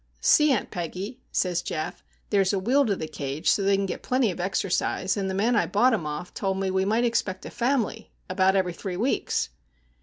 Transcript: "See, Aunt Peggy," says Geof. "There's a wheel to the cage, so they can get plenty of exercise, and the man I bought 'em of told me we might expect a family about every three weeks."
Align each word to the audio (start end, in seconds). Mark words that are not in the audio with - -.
"See, 0.19 0.51
Aunt 0.51 0.71
Peggy," 0.71 1.19
says 1.31 1.61
Geof. 1.61 2.01
"There's 2.31 2.53
a 2.53 2.57
wheel 2.57 2.87
to 2.87 2.95
the 2.95 3.07
cage, 3.07 3.51
so 3.51 3.61
they 3.61 3.75
can 3.77 3.85
get 3.85 4.01
plenty 4.01 4.31
of 4.31 4.39
exercise, 4.39 5.15
and 5.15 5.29
the 5.29 5.35
man 5.35 5.55
I 5.55 5.67
bought 5.67 5.93
'em 5.93 6.07
of 6.07 6.33
told 6.33 6.59
me 6.59 6.71
we 6.71 6.85
might 6.85 7.05
expect 7.05 7.45
a 7.45 7.51
family 7.51 8.09
about 8.27 8.55
every 8.55 8.73
three 8.73 8.97
weeks." 8.97 9.49